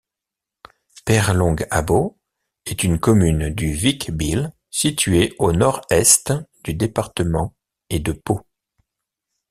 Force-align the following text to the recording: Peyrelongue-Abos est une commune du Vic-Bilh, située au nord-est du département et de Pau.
Peyrelongue-Abos 1.05 2.17
est 2.65 2.83
une 2.83 2.97
commune 2.99 3.51
du 3.51 3.71
Vic-Bilh, 3.71 4.51
située 4.71 5.35
au 5.37 5.51
nord-est 5.51 6.33
du 6.63 6.73
département 6.73 7.53
et 7.91 7.99
de 7.99 8.11
Pau. 8.11 8.41